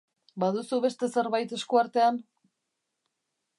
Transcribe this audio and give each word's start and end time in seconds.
Baduzu 0.43 0.79
beste 0.85 1.09
zerbait 1.17 1.53
esku 1.59 1.81
artean? 1.83 2.19